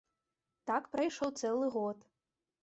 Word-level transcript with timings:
Так 0.71 0.87
прайшоў 0.95 1.29
цэлы 1.43 1.71
год. 1.77 1.97